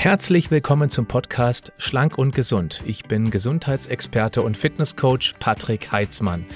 [0.00, 2.84] Herzlich willkommen zum Podcast Schlank und Gesund.
[2.86, 6.46] Ich bin Gesundheitsexperte und Fitnesscoach Patrick Heitzmann.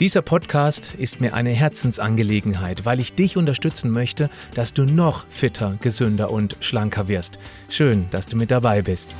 [0.00, 5.76] Dieser Podcast ist mir eine Herzensangelegenheit, weil ich dich unterstützen möchte, dass du noch fitter,
[5.82, 7.36] gesünder und schlanker wirst.
[7.68, 9.14] Schön, dass du mit dabei bist.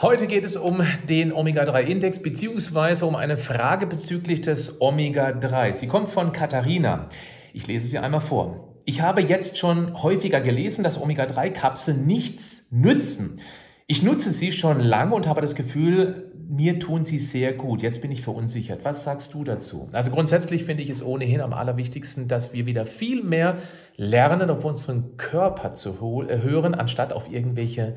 [0.00, 5.72] Heute geht es um den Omega-3-Index beziehungsweise um eine Frage bezüglich des Omega-3.
[5.72, 7.08] Sie kommt von Katharina.
[7.52, 8.71] Ich lese sie einmal vor.
[8.84, 13.40] Ich habe jetzt schon häufiger gelesen, dass Omega-3-Kapseln nichts nützen.
[13.86, 17.82] Ich nutze sie schon lange und habe das Gefühl, mir tun sie sehr gut.
[17.82, 18.84] Jetzt bin ich verunsichert.
[18.84, 19.88] Was sagst du dazu?
[19.92, 23.58] Also grundsätzlich finde ich es ohnehin am allerwichtigsten, dass wir wieder viel mehr
[23.96, 27.96] lernen, auf unseren Körper zu hören, anstatt auf irgendwelche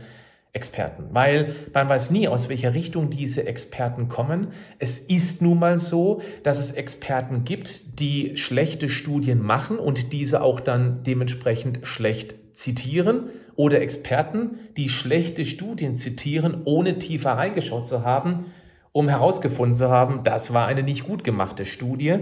[0.55, 4.47] Experten, weil man weiß nie, aus welcher Richtung diese Experten kommen.
[4.79, 10.41] Es ist nun mal so, dass es Experten gibt, die schlechte Studien machen und diese
[10.41, 13.25] auch dann dementsprechend schlecht zitieren
[13.57, 18.45] oder Experten, die schlechte Studien zitieren, ohne tiefer reingeschaut zu haben,
[18.93, 22.19] um herausgefunden zu haben, das war eine nicht gut gemachte Studie.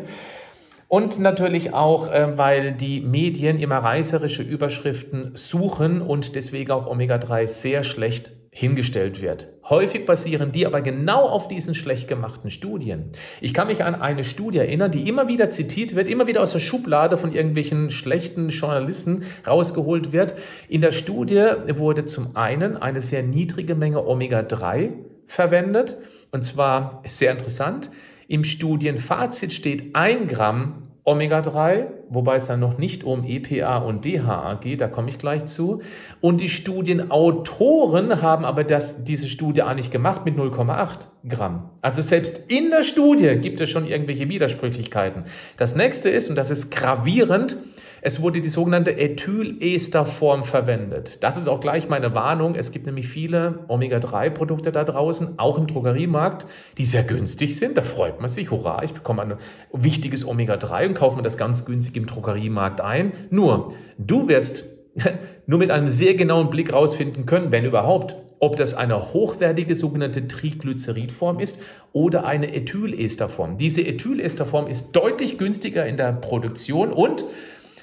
[0.94, 7.48] Und natürlich auch, äh, weil die Medien immer reißerische Überschriften suchen und deswegen auch Omega-3
[7.48, 9.48] sehr schlecht hingestellt wird.
[9.68, 13.10] Häufig basieren die aber genau auf diesen schlecht gemachten Studien.
[13.42, 16.52] Ich kann mich an eine Studie erinnern, die immer wieder zitiert wird, immer wieder aus
[16.52, 20.36] der Schublade von irgendwelchen schlechten Journalisten rausgeholt wird.
[20.70, 24.92] In der Studie wurde zum einen eine sehr niedrige Menge Omega-3
[25.26, 25.98] verwendet.
[26.30, 27.90] Und zwar sehr interessant.
[28.28, 34.56] Im Studienfazit steht ein Gramm Omega-3, wobei es dann noch nicht um EPA und DHA
[34.62, 35.82] geht, da komme ich gleich zu.
[36.22, 41.70] Und die Studienautoren haben aber das, diese Studie auch nicht gemacht mit 0,8 Gramm.
[41.82, 45.26] Also selbst in der Studie gibt es schon irgendwelche Widersprüchlichkeiten.
[45.58, 47.58] Das nächste ist, und das ist gravierend,
[48.06, 51.24] es wurde die sogenannte Ethylesterform verwendet.
[51.24, 52.56] Das ist auch gleich meine Warnung.
[52.56, 56.46] Es gibt nämlich viele Omega-3-Produkte da draußen, auch im Drogeriemarkt,
[56.78, 57.78] die sehr günstig sind.
[57.78, 59.34] Da freut man sich, hurra, ich bekomme ein
[59.72, 63.14] wichtiges Omega-3 und kaufe mir das ganz günstig im Drogeriemarkt ein.
[63.30, 64.66] Nur, du wirst
[65.48, 70.28] nur mit einem sehr genauen Blick rausfinden können, wenn überhaupt, ob das eine hochwertige sogenannte
[70.28, 71.62] Triglyceridform ist
[71.94, 73.58] oder eine Ethylesterform.
[73.58, 77.24] Diese Ethylesterform ist deutlich günstiger in der Produktion und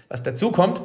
[0.09, 0.83] was dazu kommt,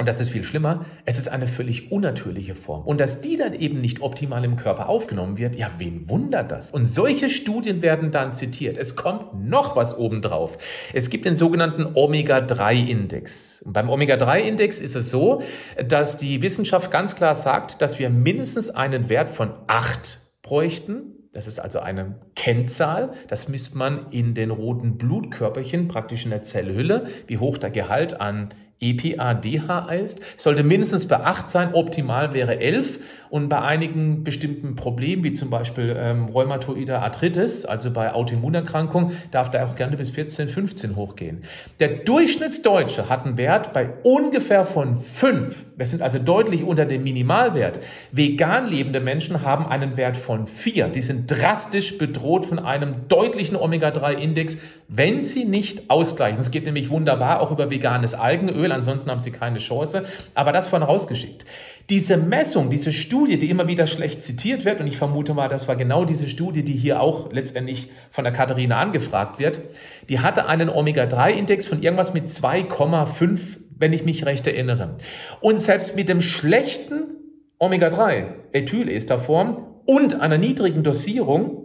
[0.00, 2.84] und das ist viel schlimmer, es ist eine völlig unnatürliche Form.
[2.86, 6.70] Und dass die dann eben nicht optimal im Körper aufgenommen wird, ja, wen wundert das?
[6.70, 8.78] Und solche Studien werden dann zitiert.
[8.78, 10.56] Es kommt noch was obendrauf.
[10.94, 13.62] Es gibt den sogenannten Omega-3-Index.
[13.66, 15.42] Beim Omega-3-Index ist es so,
[15.86, 21.46] dass die Wissenschaft ganz klar sagt, dass wir mindestens einen Wert von 8 bräuchten, das
[21.46, 23.12] ist also eine Kennzahl.
[23.28, 28.20] Das misst man in den roten Blutkörperchen, praktisch in der Zellhülle, wie hoch der Gehalt
[28.20, 28.48] an
[28.80, 30.20] EPA, DHA ist.
[30.36, 33.00] Sollte mindestens bei 8 sein, optimal wäre 11.
[33.30, 39.52] Und bei einigen bestimmten Problemen, wie zum Beispiel ähm, Rheumatoide Arthritis, also bei Autoimmunerkrankungen, darf
[39.52, 41.44] da auch gerne bis 14, 15 hochgehen.
[41.78, 45.66] Der Durchschnittsdeutsche hat einen Wert bei ungefähr von 5.
[45.76, 47.78] Wir sind also deutlich unter dem Minimalwert.
[48.10, 50.88] Vegan lebende Menschen haben einen Wert von 4.
[50.88, 54.58] Die sind drastisch bedroht von einem deutlichen Omega-3-Index,
[54.88, 56.40] wenn sie nicht ausgleichen.
[56.40, 60.04] Es geht nämlich wunderbar auch über veganes Algenöl, ansonsten haben sie keine Chance.
[60.34, 61.44] Aber das von rausgeschickt.
[61.90, 65.66] Diese Messung, diese Studie, die immer wieder schlecht zitiert wird, und ich vermute mal, das
[65.66, 69.60] war genau diese Studie, die hier auch letztendlich von der Katharina angefragt wird,
[70.08, 73.40] die hatte einen Omega-3-Index von irgendwas mit 2,5,
[73.76, 74.96] wenn ich mich recht erinnere.
[75.40, 77.16] Und selbst mit dem schlechten
[77.58, 81.59] Omega-3, Ethylesterform und einer niedrigen Dosierung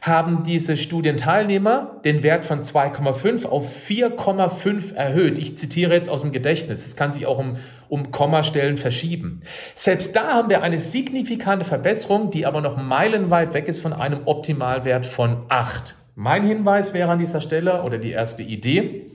[0.00, 5.38] haben diese Studienteilnehmer den Wert von 2,5 auf 4,5 erhöht.
[5.38, 6.86] Ich zitiere jetzt aus dem Gedächtnis.
[6.86, 7.56] Es kann sich auch um,
[7.88, 9.42] um Kommastellen verschieben.
[9.74, 14.20] Selbst da haben wir eine signifikante Verbesserung, die aber noch meilenweit weg ist von einem
[14.26, 15.96] Optimalwert von 8.
[16.14, 19.06] Mein Hinweis wäre an dieser Stelle oder die erste Idee,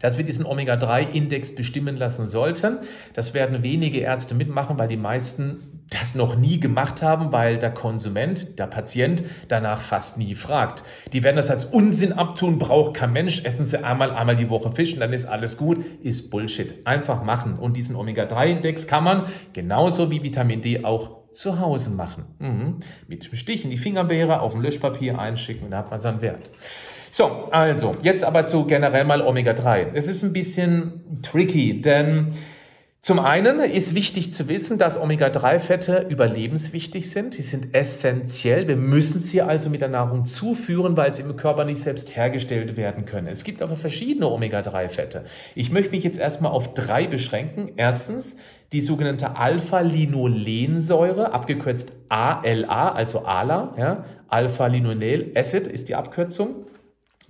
[0.00, 2.78] dass wir diesen Omega-3-Index bestimmen lassen sollten.
[3.14, 7.72] Das werden wenige Ärzte mitmachen, weil die meisten das noch nie gemacht haben, weil der
[7.72, 10.84] Konsument, der Patient danach fast nie fragt.
[11.12, 14.70] Die werden das als Unsinn abtun, braucht kein Mensch, essen sie einmal, einmal die Woche
[14.70, 16.86] Fisch und dann ist alles gut, ist Bullshit.
[16.86, 17.58] Einfach machen.
[17.58, 22.24] Und diesen Omega-3-Index kann man genauso wie Vitamin D auch zu Hause machen.
[22.38, 22.76] Mhm.
[23.08, 26.22] Mit dem Stich in die Fingerbeere auf dem Löschpapier einschicken und da hat man seinen
[26.22, 26.50] Wert.
[27.12, 29.88] So, also, jetzt aber zu generell mal Omega-3.
[29.94, 32.28] Es ist ein bisschen tricky, denn
[33.02, 37.38] Zum einen ist wichtig zu wissen, dass Omega-3-Fette überlebenswichtig sind.
[37.38, 38.68] Die sind essentiell.
[38.68, 42.76] Wir müssen sie also mit der Nahrung zuführen, weil sie im Körper nicht selbst hergestellt
[42.76, 43.26] werden können.
[43.26, 45.24] Es gibt aber verschiedene Omega-3-Fette.
[45.54, 47.70] Ich möchte mich jetzt erstmal auf drei beschränken.
[47.76, 48.36] Erstens
[48.72, 53.76] die sogenannte Alpha-Linolensäure, abgekürzt ALA, also ALA.
[53.78, 54.04] Ja?
[54.28, 56.66] Alpha-Linolel Acid ist die Abkürzung.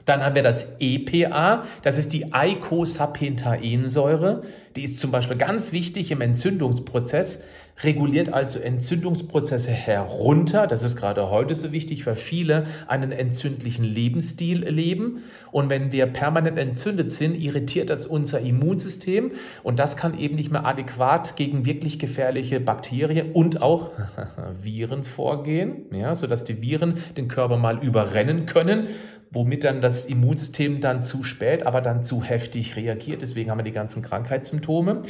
[0.06, 4.43] Dann haben wir das EPA, das ist die Eicosapentaensäure.
[4.76, 7.43] Die ist zum Beispiel ganz wichtig im Entzündungsprozess,
[7.82, 10.67] reguliert also Entzündungsprozesse herunter.
[10.67, 15.25] Das ist gerade heute so wichtig, weil viele einen entzündlichen Lebensstil leben.
[15.50, 19.32] Und wenn wir permanent entzündet sind, irritiert das unser Immunsystem
[19.62, 23.91] und das kann eben nicht mehr adäquat gegen wirklich gefährliche Bakterien und auch
[24.62, 28.88] Viren vorgehen, ja, sodass die Viren den Körper mal überrennen können
[29.31, 33.23] womit dann das Immunsystem dann zu spät, aber dann zu heftig reagiert.
[33.23, 35.03] Deswegen haben wir die ganzen Krankheitssymptome.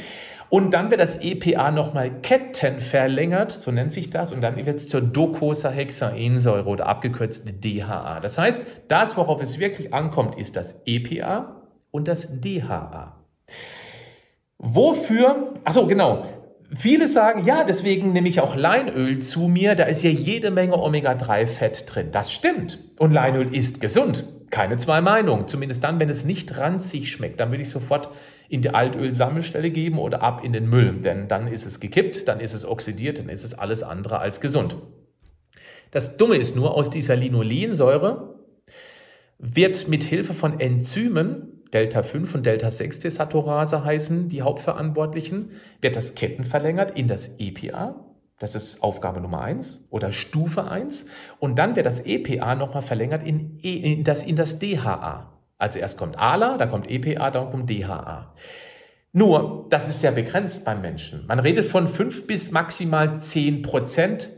[0.49, 4.89] Und dann wird das EPA nochmal kettenverlängert, so nennt sich das, und dann wird es
[4.89, 8.19] zur Docosahexaensäure oder abgekürzt DHA.
[8.19, 13.15] Das heißt, das, worauf es wirklich ankommt, ist das EPA und das DHA.
[14.57, 16.25] Wofür, achso, genau,
[16.73, 20.77] Viele sagen, ja, deswegen nehme ich auch Leinöl zu mir, da ist ja jede Menge
[20.77, 22.09] Omega-3-Fett drin.
[22.11, 22.79] Das stimmt.
[22.97, 24.23] Und Leinöl ist gesund.
[24.51, 25.49] Keine zwei Meinungen.
[25.49, 27.41] Zumindest dann, wenn es nicht ranzig schmeckt.
[27.41, 28.09] Dann würde ich sofort
[28.47, 30.93] in die Altölsammelstelle geben oder ab in den Müll.
[31.01, 34.39] Denn dann ist es gekippt, dann ist es oxidiert, dann ist es alles andere als
[34.39, 34.77] gesund.
[35.91, 38.35] Das Dumme ist nur, aus dieser Linolensäure
[39.39, 45.95] wird mit Hilfe von Enzymen Delta 5 und Delta 6 Desaturase heißen die Hauptverantwortlichen, wird
[45.95, 47.95] das Ketten verlängert in das EPA.
[48.39, 51.07] Das ist Aufgabe Nummer 1 oder Stufe 1.
[51.39, 55.31] Und dann wird das EPA nochmal verlängert in, e, in, das, in das DHA.
[55.57, 58.33] Also erst kommt ALA, dann kommt EPA, dann kommt DHA.
[59.13, 61.25] Nur, das ist sehr begrenzt beim Menschen.
[61.27, 64.31] Man redet von 5 bis maximal 10 Prozent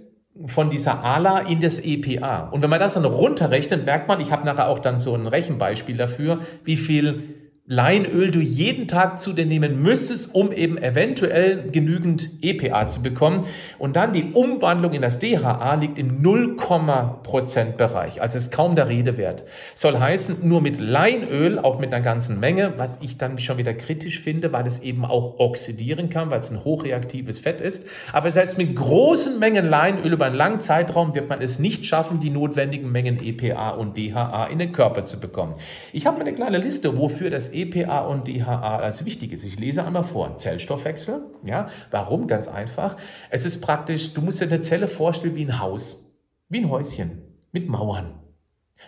[0.46, 2.50] von dieser ALA in das EPA.
[2.50, 5.28] Und wenn man das dann runterrechnet, merkt man, ich habe nachher auch dann so ein
[5.28, 11.70] Rechenbeispiel dafür, wie viel Leinöl du jeden Tag zu dir nehmen müsstest, um eben eventuell
[11.72, 13.46] genügend EPA zu bekommen.
[13.80, 18.22] Und dann die Umwandlung in das DHA liegt im 0%, Bereich.
[18.22, 19.46] Also ist kaum der Rede wert.
[19.76, 23.74] Soll heißen, nur mit Leinöl, auch mit einer ganzen Menge, was ich dann schon wieder
[23.74, 27.88] kritisch finde, weil es eben auch oxidieren kann, weil es ein hochreaktives Fett ist.
[28.12, 32.20] Aber selbst mit großen Mengen Leinöl über einen langen Zeitraum wird man es nicht schaffen,
[32.20, 35.54] die notwendigen Mengen EPA und DHA in den Körper zu bekommen.
[35.94, 37.63] Ich habe eine kleine Liste, wofür das EPA
[38.08, 39.44] und DHA als wichtig ist.
[39.44, 40.38] Ich lese einmal vor.
[40.38, 41.26] Zellstoffwechsel.
[41.44, 42.28] Ja, warum?
[42.28, 42.98] Ganz einfach.
[43.30, 46.16] Es ist praktisch, du musst dir eine Zelle vorstellen wie ein Haus,
[46.50, 47.22] wie ein Häuschen
[47.52, 48.20] mit Mauern.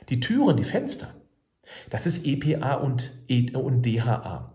[0.10, 1.07] Die Türen, die Fenster,
[1.89, 4.54] das ist EPA und, e und DHA.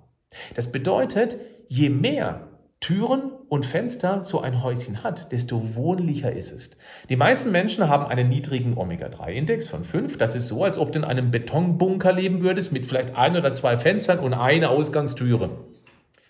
[0.55, 1.37] Das bedeutet,
[1.69, 2.49] je mehr
[2.81, 6.79] Türen und Fenster so ein Häuschen hat, desto wohnlicher ist es.
[7.09, 10.17] Die meisten Menschen haben einen niedrigen Omega-3-Index von 5.
[10.19, 13.53] Das ist so, als ob du in einem Betonbunker leben würdest mit vielleicht ein oder
[13.53, 15.51] zwei Fenstern und eine Ausgangstüre.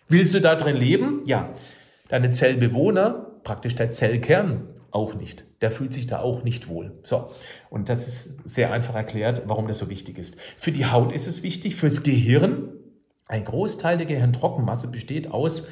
[0.09, 1.21] Willst du da drin leben?
[1.27, 1.51] Ja.
[2.09, 5.45] Deine Zellbewohner, praktisch der Zellkern, auch nicht.
[5.61, 6.99] Der fühlt sich da auch nicht wohl.
[7.03, 7.33] So.
[7.69, 10.41] Und das ist sehr einfach erklärt, warum das so wichtig ist.
[10.57, 12.71] Für die Haut ist es wichtig, fürs Gehirn.
[13.27, 15.69] Ein Großteil der Gehirntrockenmasse besteht aus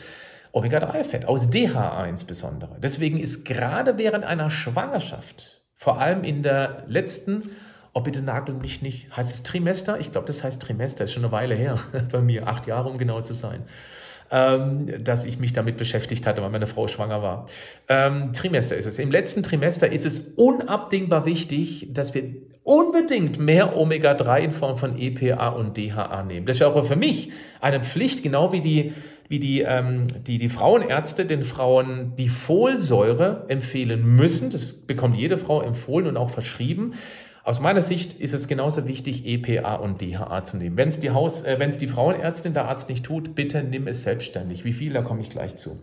[0.58, 2.76] Omega-3-Fett, aus DHA insbesondere.
[2.82, 7.50] Deswegen ist gerade während einer Schwangerschaft, vor allem in der letzten,
[7.92, 10.00] oh bitte nagel mich nicht, heißt es Trimester?
[10.00, 11.78] Ich glaube, das heißt Trimester, ist schon eine Weile her,
[12.12, 13.62] bei mir, acht Jahre, um genau zu sein,
[14.30, 17.46] ähm, dass ich mich damit beschäftigt hatte, weil meine Frau schwanger war.
[17.88, 18.98] Ähm, Trimester ist es.
[18.98, 22.24] Im letzten Trimester ist es unabdingbar wichtig, dass wir
[22.64, 26.44] unbedingt mehr Omega-3 in Form von EPA und DHA nehmen.
[26.44, 28.92] Das wäre auch für mich eine Pflicht, genau wie die
[29.28, 34.50] wie die, ähm, die, die Frauenärzte den Frauen die Folsäure empfehlen müssen.
[34.50, 36.94] Das bekommt jede Frau empfohlen und auch verschrieben.
[37.44, 40.76] Aus meiner Sicht ist es genauso wichtig, EPA und DHA zu nehmen.
[40.76, 44.64] Wenn es die, Haus, äh, die Frauenärztin, der Arzt nicht tut, bitte nimm es selbstständig.
[44.64, 45.78] Wie viel, da komme ich gleich zu.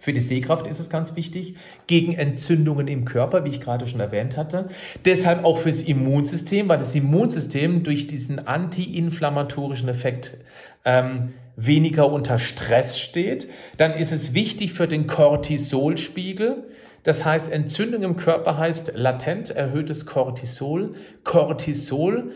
[0.00, 4.00] Für die Sehkraft ist es ganz wichtig, gegen Entzündungen im Körper, wie ich gerade schon
[4.00, 4.68] erwähnt hatte.
[5.04, 10.38] Deshalb auch fürs Immunsystem, weil das Immunsystem durch diesen antiinflammatorischen Effekt
[10.86, 11.34] ähm,
[11.66, 13.48] weniger unter Stress steht.
[13.76, 16.64] Dann ist es wichtig für den Cortisolspiegel.
[17.02, 20.94] Das heißt, Entzündung im Körper heißt latent erhöhtes Cortisol.
[21.24, 22.32] Cortisol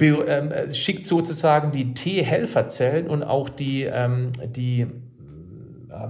[0.00, 4.86] ähm, schickt sozusagen die T-Helferzellen und auch die, ähm, die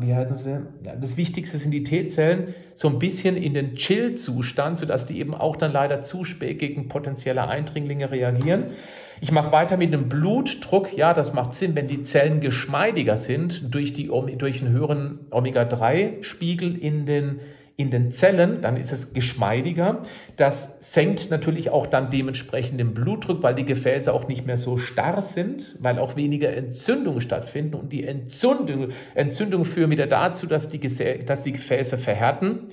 [0.00, 0.66] wie heißen sie?
[0.84, 5.34] Ja, das Wichtigste sind die T-Zellen so ein bisschen in den Chill-Zustand, sodass die eben
[5.34, 8.66] auch dann leider zu spät gegen potenzielle Eindringlinge reagieren.
[9.20, 10.96] Ich mache weiter mit dem Blutdruck.
[10.96, 16.76] Ja, das macht Sinn, wenn die Zellen geschmeidiger sind durch, die, durch einen höheren Omega-3-Spiegel
[16.76, 17.40] in den
[17.76, 20.02] in den Zellen, dann ist es geschmeidiger.
[20.36, 24.78] Das senkt natürlich auch dann dementsprechend den Blutdruck, weil die Gefäße auch nicht mehr so
[24.78, 27.74] starr sind, weil auch weniger Entzündungen stattfinden.
[27.74, 30.78] Und die Entzündung, Entzündung führen wieder dazu, dass die,
[31.26, 32.68] dass die Gefäße verhärten.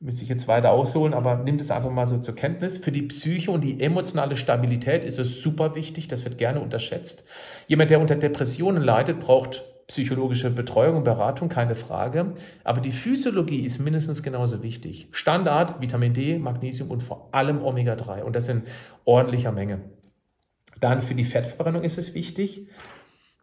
[0.00, 2.78] Müsste ich jetzt weiter ausholen, aber nimmt es einfach mal so zur Kenntnis.
[2.78, 6.06] Für die Psyche und die emotionale Stabilität ist es super wichtig.
[6.06, 7.26] Das wird gerne unterschätzt.
[7.66, 12.34] Jemand, der unter Depressionen leidet, braucht psychologische Betreuung und Beratung, keine Frage.
[12.62, 15.08] Aber die Physiologie ist mindestens genauso wichtig.
[15.10, 18.22] Standard, Vitamin D, Magnesium und vor allem Omega-3.
[18.22, 18.62] Und das in
[19.04, 19.80] ordentlicher Menge.
[20.78, 22.68] Dann für die Fettverbrennung ist es wichtig.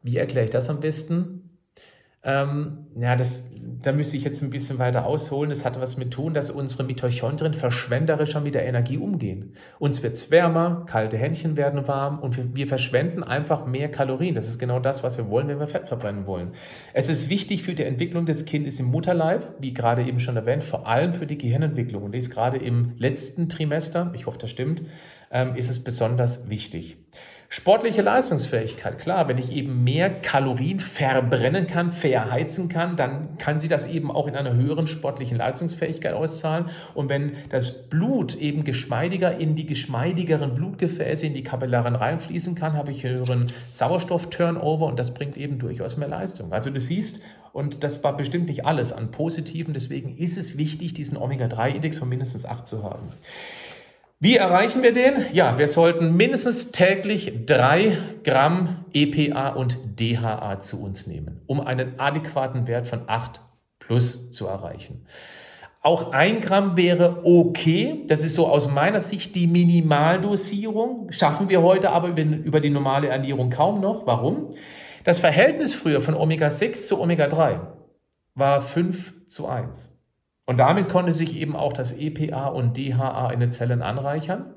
[0.02, 1.45] Wie erkläre ich das am besten?
[2.28, 3.52] Ähm, ja, das,
[3.84, 5.52] da müsste ich jetzt ein bisschen weiter ausholen.
[5.52, 9.54] Das hat was mit tun, dass unsere Mitochondrien verschwenderischer mit der Energie umgehen.
[9.78, 14.34] Uns wird es wärmer, kalte Händchen werden warm und wir, wir verschwenden einfach mehr Kalorien.
[14.34, 16.54] Das ist genau das, was wir wollen, wenn wir Fett verbrennen wollen.
[16.94, 20.64] Es ist wichtig für die Entwicklung des Kindes im Mutterleib, wie gerade eben schon erwähnt,
[20.64, 22.02] vor allem für die Gehirnentwicklung.
[22.02, 24.82] Und dies gerade im letzten Trimester, ich hoffe, das stimmt,
[25.32, 26.98] ähm, ist es besonders wichtig.
[27.48, 33.68] Sportliche Leistungsfähigkeit, klar, wenn ich eben mehr Kalorien verbrennen kann, verheizen kann, dann kann sie
[33.68, 36.66] das eben auch in einer höheren sportlichen Leistungsfähigkeit auszahlen.
[36.96, 42.74] Und wenn das Blut eben geschmeidiger in die geschmeidigeren Blutgefäße, in die Kapillaren reinfließen kann,
[42.74, 46.52] habe ich höheren Sauerstoff-Turnover und das bringt eben durchaus mehr Leistung.
[46.52, 47.22] Also du siehst,
[47.54, 52.10] und das war bestimmt nicht alles an Positiven, deswegen ist es wichtig, diesen Omega-3-Index von
[52.10, 53.08] mindestens 8 zu haben.
[54.20, 55.26] Wie erreichen wir den?
[55.34, 62.00] Ja, wir sollten mindestens täglich drei Gramm EPA und DHA zu uns nehmen, um einen
[62.00, 63.42] adäquaten Wert von 8
[63.78, 65.06] plus zu erreichen.
[65.82, 68.06] Auch ein Gramm wäre okay.
[68.08, 71.12] Das ist so aus meiner Sicht die Minimaldosierung.
[71.12, 74.08] Schaffen wir heute aber über die normale Ernährung kaum noch.
[74.08, 74.50] Warum?
[75.04, 77.60] Das Verhältnis früher von Omega-6 zu Omega-3
[78.34, 79.95] war 5 zu 1.
[80.46, 84.54] Und damit konnte sich eben auch das EPA und DHA in den Zellen anreichern.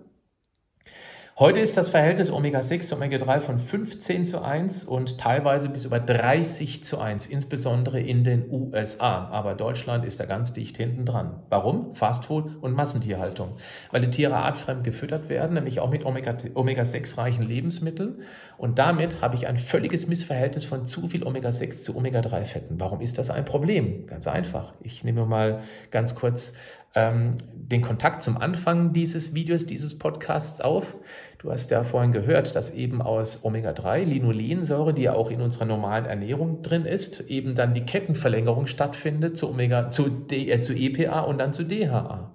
[1.40, 6.00] Heute ist das Verhältnis Omega-6 zu Omega-3 von 15 zu 1 und teilweise bis über
[6.00, 9.28] 30 zu 1, insbesondere in den USA.
[9.28, 11.44] Aber Deutschland ist da ganz dicht hinten dran.
[11.48, 11.94] Warum?
[11.94, 13.56] Fastfood und Massentierhaltung.
[13.92, 18.22] Weil die Tiere artfremd gefüttert werden, nämlich auch mit Omega-6-reichen Lebensmitteln.
[18.56, 22.80] Und damit habe ich ein völliges Missverhältnis von zu viel Omega-6 zu Omega-3-Fetten.
[22.80, 24.08] Warum ist das ein Problem?
[24.08, 24.72] Ganz einfach.
[24.82, 25.60] Ich nehme mal
[25.92, 26.54] ganz kurz
[26.94, 30.96] ähm, den Kontakt zum Anfang dieses Videos, dieses Podcasts auf.
[31.38, 35.66] Du hast ja vorhin gehört, dass eben aus Omega-3, Linolensäure, die ja auch in unserer
[35.66, 40.74] normalen Ernährung drin ist, eben dann die Kettenverlängerung stattfindet zu, Omega, zu, D, äh, zu
[40.74, 42.34] EPA und dann zu DHA.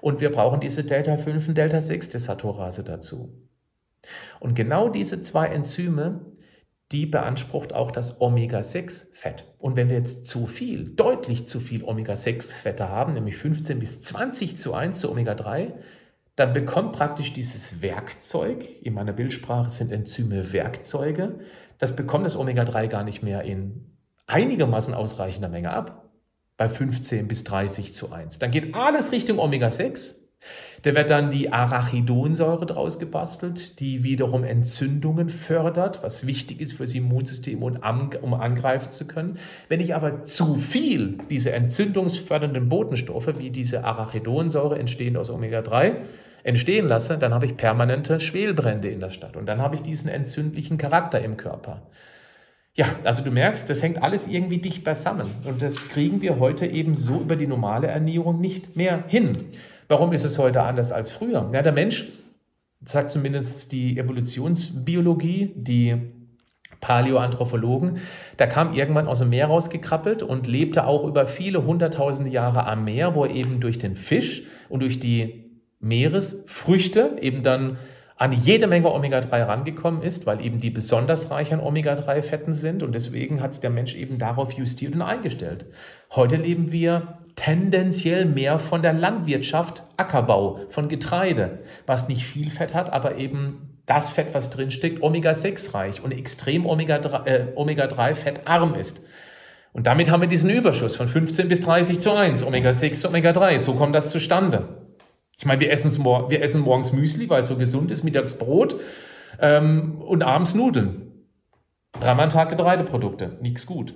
[0.00, 3.48] Und wir brauchen diese Delta-5 und Delta-6-Desaturase dazu.
[4.38, 6.20] Und genau diese zwei Enzyme
[6.92, 9.52] die beansprucht auch das Omega-6-Fett.
[9.58, 14.56] Und wenn wir jetzt zu viel, deutlich zu viel Omega-6-Fette haben, nämlich 15 bis 20
[14.56, 15.72] zu 1 zu Omega-3,
[16.36, 21.38] dann bekommt praktisch dieses Werkzeug, in meiner Bildsprache sind Enzyme Werkzeuge,
[21.78, 26.10] das bekommt das Omega-3 gar nicht mehr in einigermaßen ausreichender Menge ab,
[26.56, 28.38] bei 15 bis 30 zu 1.
[28.38, 30.23] Dann geht alles Richtung Omega-6
[30.82, 36.84] da wird dann die Arachidonsäure draus gebastelt, die wiederum Entzündungen fördert, was wichtig ist für
[36.84, 37.78] das Immunsystem, und
[38.22, 39.38] um angreifen zu können.
[39.68, 45.96] Wenn ich aber zu viel diese entzündungsfördernden Botenstoffe, wie diese Arachidonsäure entstehen aus Omega-3,
[46.42, 50.10] entstehen lasse, dann habe ich permanente Schwelbrände in der Stadt und dann habe ich diesen
[50.10, 51.82] entzündlichen Charakter im Körper.
[52.76, 56.66] Ja, also du merkst, das hängt alles irgendwie dicht beisammen und das kriegen wir heute
[56.66, 59.46] eben so über die normale Ernährung nicht mehr hin.
[59.88, 61.50] Warum ist es heute anders als früher?
[61.52, 62.08] Ja, der Mensch,
[62.84, 65.96] sagt zumindest die Evolutionsbiologie, die
[66.80, 67.98] Paläoanthropologen,
[68.38, 72.84] der kam irgendwann aus dem Meer rausgekrabbelt und lebte auch über viele hunderttausende Jahre am
[72.84, 77.78] Meer, wo er eben durch den Fisch und durch die Meeresfrüchte eben dann
[78.16, 82.94] an jede Menge Omega-3 rangekommen ist, weil eben die besonders reich an Omega-3-Fetten sind und
[82.94, 85.66] deswegen hat der Mensch eben darauf justiert und eingestellt.
[86.12, 92.72] Heute leben wir tendenziell mehr von der Landwirtschaft, Ackerbau, von Getreide, was nicht viel Fett
[92.72, 99.04] hat, aber eben das Fett, was drin steckt, Omega-6 reich und extrem Omega-3-fettarm äh, ist.
[99.72, 103.58] Und damit haben wir diesen Überschuss von 15 bis 30 zu 1, Omega-6 zu Omega-3.
[103.58, 104.83] So kommt das zustande.
[105.38, 108.76] Ich meine, wir, wir essen morgens Müsli, weil es so gesund ist, mittags Brot
[109.40, 111.12] ähm, und abends Nudeln.
[112.00, 113.94] Dreimal am Tag Getreideprodukte, nichts gut.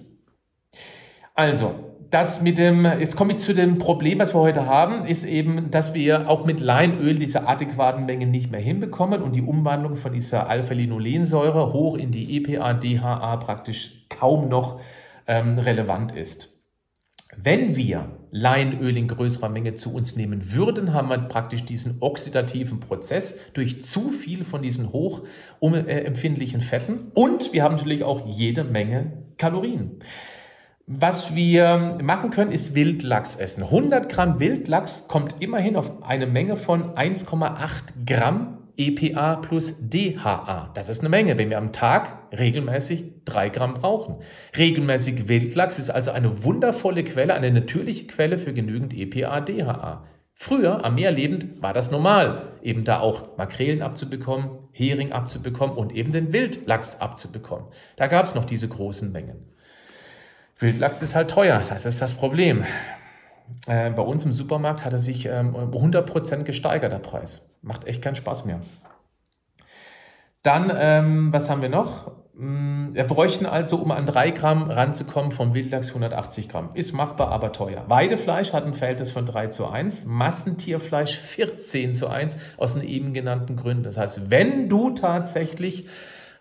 [1.35, 1.75] Also,
[2.11, 5.71] das mit dem, jetzt komme ich zu dem Problem, was wir heute haben, ist eben,
[5.71, 10.13] dass wir auch mit Leinöl diese adäquaten Mengen nicht mehr hinbekommen und die Umwandlung von
[10.13, 14.81] dieser Alpha-Linolensäure hoch in die EPA, DHA praktisch kaum noch
[15.27, 16.65] ähm, relevant ist.
[17.37, 22.81] Wenn wir Leinöl in größerer Menge zu uns nehmen würden, haben wir praktisch diesen oxidativen
[22.81, 29.13] Prozess durch zu viel von diesen hochempfindlichen Fetten und wir haben natürlich auch jede Menge
[29.37, 30.01] Kalorien.
[30.87, 33.63] Was wir machen können, ist Wildlachs essen.
[33.65, 40.71] 100 Gramm Wildlachs kommt immerhin auf eine Menge von 1,8 Gramm EPA plus DHA.
[40.75, 44.23] Das ist eine Menge, wenn wir am Tag regelmäßig 3 Gramm brauchen.
[44.57, 50.05] Regelmäßig Wildlachs ist also eine wundervolle Quelle, eine natürliche Quelle für genügend EPA, DHA.
[50.33, 55.93] Früher, am Meer lebend, war das normal, eben da auch Makrelen abzubekommen, Hering abzubekommen und
[55.93, 57.67] eben den Wildlachs abzubekommen.
[57.97, 59.53] Da gab es noch diese großen Mengen.
[60.57, 62.63] Wildlachs ist halt teuer, das ist das Problem.
[63.67, 67.48] Äh, bei uns im Supermarkt hat er sich ähm, 100% gesteigert, der Preis.
[67.63, 68.61] Macht echt keinen Spaß mehr.
[70.43, 72.13] Dann, ähm, was haben wir noch?
[72.35, 76.71] Mm, wir bräuchten also, um an 3 Gramm ranzukommen, vom Wildlachs 180 Gramm.
[76.75, 77.85] Ist machbar, aber teuer.
[77.89, 83.13] Weidefleisch hat ein Verhältnis von 3 zu 1, Massentierfleisch 14 zu 1, aus den eben
[83.13, 83.83] genannten Gründen.
[83.83, 85.89] Das heißt, wenn du tatsächlich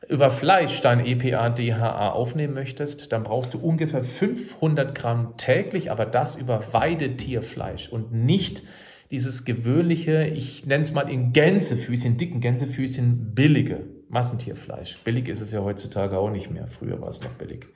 [0.08, 6.06] über Fleisch dein EPA, DHA aufnehmen möchtest, dann brauchst du ungefähr 500 Gramm täglich, aber
[6.06, 8.64] das über Weidetierfleisch und nicht
[9.12, 15.00] dieses gewöhnliche, ich nenne es mal in Gänsefüßchen, dicken Gänsefüßchen, billige Massentierfleisch.
[15.04, 16.68] Billig ist es ja heutzutage auch nicht mehr.
[16.68, 17.68] Früher war es noch billig.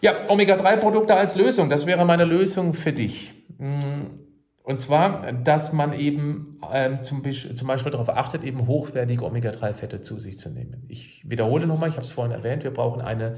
[0.00, 1.70] Ja, Omega-3-Produkte als Lösung.
[1.70, 3.34] Das wäre meine Lösung für dich.
[3.58, 4.26] Hm,
[4.62, 10.18] und zwar, dass man eben ähm, zum, zum, Beispiel darauf achtet, eben hochwertige Omega-3-Fette zu
[10.18, 10.84] sich zu nehmen.
[10.88, 13.36] Ich wiederhole nochmal, ich habe es vorhin erwähnt, wir brauchen eine,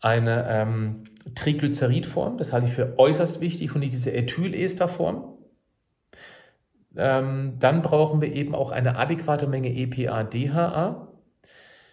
[0.00, 1.04] eine ähm,
[1.34, 5.35] Triglyceridform, das halte ich für äußerst wichtig und nicht diese Ethylesterform.
[6.96, 11.08] Ähm, dann brauchen wir eben auch eine adäquate Menge EPA-DHA.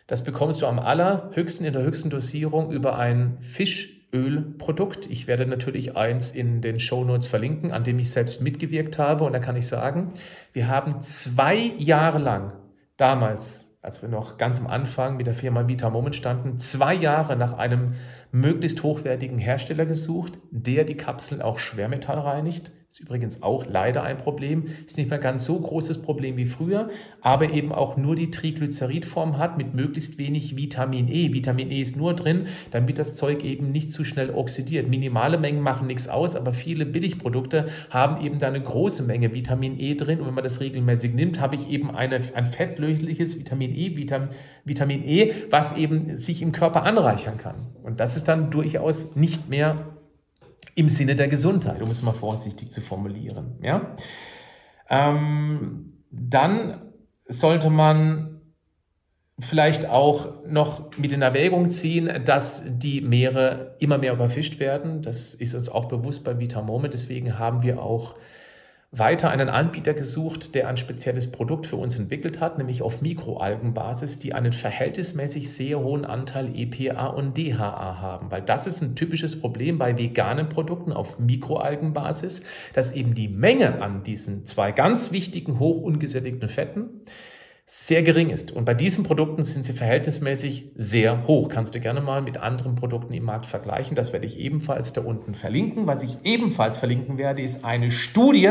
[0.07, 5.09] Das bekommst du am allerhöchsten, in der höchsten Dosierung über ein Fisch Ölprodukt.
[5.09, 9.23] Ich werde natürlich eins in den Show Notes verlinken, an dem ich selbst mitgewirkt habe.
[9.23, 10.13] Und da kann ich sagen,
[10.53, 12.53] wir haben zwei Jahre lang
[12.95, 17.35] damals, als wir noch ganz am Anfang mit der Firma Vita Moment standen, zwei Jahre
[17.35, 17.95] nach einem
[18.31, 24.67] möglichst hochwertigen Hersteller gesucht, der die Kapseln auch schwermetallreinigt, ist übrigens auch leider ein Problem.
[24.85, 29.39] Ist nicht mehr ganz so großes Problem wie früher, aber eben auch nur die Triglyceridform
[29.39, 31.33] hat mit möglichst wenig Vitamin E.
[31.33, 34.89] Vitamin E ist nur drin, damit das Zeug eben nicht zu schnell oxidiert.
[34.89, 39.79] Minimale Mengen machen nichts aus, aber viele Billigprodukte haben eben da eine große Menge Vitamin
[39.79, 40.19] E drin.
[40.19, 44.29] Und wenn man das regelmäßig nimmt, habe ich eben eine, ein fettlösliches Vitamin E, Vitamin,
[44.65, 47.55] Vitamin E, was eben sich im Körper anreichern kann.
[47.81, 49.92] Und das ist dann durchaus nicht mehr
[50.75, 53.57] im Sinne der Gesundheit, um es mal vorsichtig zu formulieren.
[53.61, 53.95] Ja?
[54.89, 56.81] Ähm, dann
[57.27, 58.41] sollte man
[59.39, 65.01] vielleicht auch noch mit in Erwägung ziehen, dass die Meere immer mehr überfischt werden.
[65.01, 66.93] Das ist uns auch bewusst bei Vita Moment.
[66.93, 68.15] Deswegen haben wir auch
[68.95, 74.19] weiter einen Anbieter gesucht, der ein spezielles Produkt für uns entwickelt hat, nämlich auf Mikroalgenbasis,
[74.19, 78.29] die einen verhältnismäßig sehr hohen Anteil EPA und DHA haben.
[78.29, 83.81] Weil das ist ein typisches Problem bei veganen Produkten auf Mikroalgenbasis, dass eben die Menge
[83.81, 87.01] an diesen zwei ganz wichtigen hoch ungesättigten Fetten
[87.65, 88.51] sehr gering ist.
[88.51, 91.49] Und bei diesen Produkten sind sie verhältnismäßig sehr hoch.
[91.49, 93.95] Kannst du gerne mal mit anderen Produkten im Markt vergleichen.
[93.95, 95.87] Das werde ich ebenfalls da unten verlinken.
[95.87, 98.49] Was ich ebenfalls verlinken werde, ist eine Studie,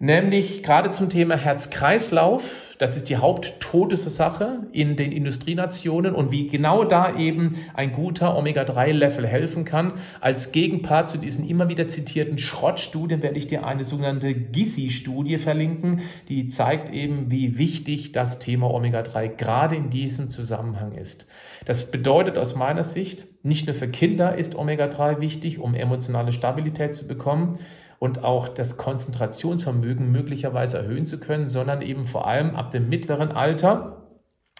[0.00, 2.74] nämlich gerade zum Thema Herz-Kreislauf.
[2.78, 9.26] Das ist die Haupttodesursache in den Industrienationen und wie genau da eben ein guter Omega-3-Level
[9.26, 9.92] helfen kann.
[10.20, 16.00] Als Gegenpart zu diesen immer wieder zitierten Schrottstudien werde ich dir eine sogenannte GISI-Studie verlinken,
[16.30, 21.28] die zeigt eben, wie wichtig das Thema Omega-3 gerade in diesem Zusammenhang ist.
[21.66, 26.94] Das bedeutet aus meiner Sicht, nicht nur für Kinder ist Omega-3 wichtig, um emotionale Stabilität
[26.94, 27.58] zu bekommen,
[28.00, 33.30] und auch das Konzentrationsvermögen möglicherweise erhöhen zu können, sondern eben vor allem ab dem mittleren
[33.30, 33.99] Alter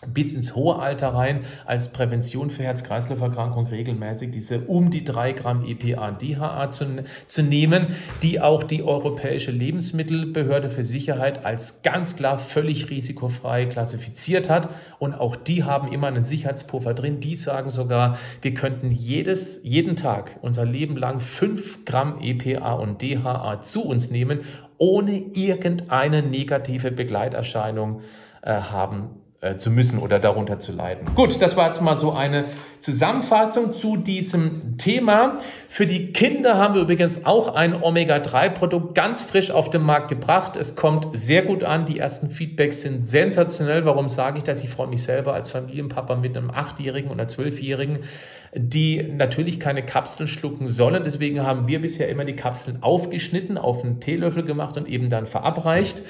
[0.07, 5.65] bis ins hohe Alter rein als Prävention für Herz-Kreislauf-Erkrankung regelmäßig diese um die drei Gramm
[5.67, 7.89] EPA DHA zu, zu nehmen,
[8.23, 14.71] die auch die Europäische Lebensmittelbehörde für Sicherheit als ganz klar völlig risikofrei klassifiziert hat.
[14.99, 17.21] Und auch die haben immer einen Sicherheitspuffer drin.
[17.21, 23.03] Die sagen sogar, wir könnten jedes, jeden Tag unser Leben lang fünf Gramm EPA und
[23.03, 24.41] DHA zu uns nehmen,
[24.79, 28.01] ohne irgendeine negative Begleiterscheinung
[28.41, 29.11] äh, haben
[29.43, 31.15] äh, zu müssen oder darunter zu leiden.
[31.15, 32.45] Gut, das war jetzt mal so eine
[32.79, 35.39] Zusammenfassung zu diesem Thema.
[35.71, 40.57] Für die Kinder haben wir übrigens auch ein Omega-3-Produkt ganz frisch auf den Markt gebracht.
[40.59, 41.87] Es kommt sehr gut an.
[41.87, 43.87] Die ersten Feedbacks sind sensationell.
[43.87, 44.63] Warum sage ich das?
[44.63, 48.01] Ich freue mich selber als Familienpapa mit einem Achtjährigen oder Zwölfjährigen,
[48.55, 51.03] die natürlich keine Kapseln schlucken sollen.
[51.03, 55.27] Deswegen haben wir bisher immer die Kapseln aufgeschnitten, auf einen Teelöffel gemacht und eben dann
[55.27, 56.03] verabreicht.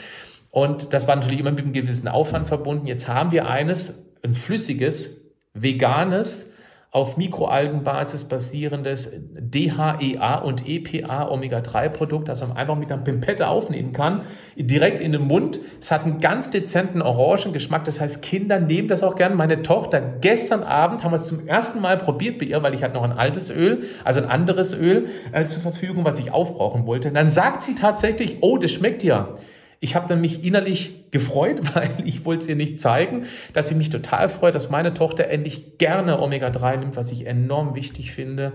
[0.50, 2.86] Und das war natürlich immer mit einem gewissen Aufwand verbunden.
[2.86, 6.56] Jetzt haben wir eines, ein flüssiges, veganes,
[6.92, 14.22] auf Mikroalgenbasis basierendes DHEA und EPA Omega-3-Produkt, das man einfach mit einer Pimpette aufnehmen kann,
[14.56, 15.60] direkt in den Mund.
[15.80, 19.36] Es hat einen ganz dezenten Orangengeschmack, das heißt, Kinder nehmen das auch gern.
[19.36, 22.82] Meine Tochter, gestern Abend haben wir es zum ersten Mal probiert bei ihr, weil ich
[22.82, 26.86] hatte noch ein altes Öl, also ein anderes Öl äh, zur Verfügung, was ich aufbrauchen
[26.86, 27.08] wollte.
[27.08, 29.36] Und dann sagt sie tatsächlich, oh, das schmeckt ja.
[29.82, 33.74] Ich habe dann mich innerlich gefreut, weil ich wollte es ihr nicht zeigen, dass sie
[33.74, 38.52] mich total freut, dass meine Tochter endlich gerne Omega-3 nimmt, was ich enorm wichtig finde.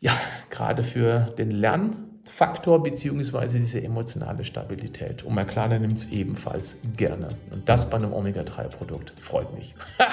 [0.00, 0.12] Ja,
[0.50, 5.22] gerade für den Lernfaktor beziehungsweise diese emotionale Stabilität.
[5.22, 7.28] Und mein Kleiner nimmt es ebenfalls gerne.
[7.52, 9.74] Und das bei einem Omega-3-Produkt freut mich.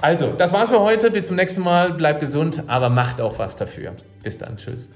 [0.00, 1.10] also, das war's für heute.
[1.10, 1.92] Bis zum nächsten Mal.
[1.92, 3.92] Bleibt gesund, aber macht auch was dafür.
[4.22, 4.56] Bis dann.
[4.56, 4.88] Tschüss.